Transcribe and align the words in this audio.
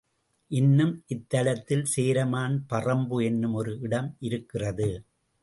இன்னும் 0.51 0.93
இத்தலத்தில் 1.07 1.83
சேரமான் 1.83 2.65
பறம்பு 2.67 3.19
என்று 3.23 3.51
ஒரு 3.51 3.79
இடம் 3.79 4.09
இருக்கிறது. 4.19 4.89